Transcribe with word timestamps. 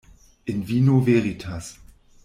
In 0.53 0.63
vino 0.69 0.97
veritas. 1.11 1.71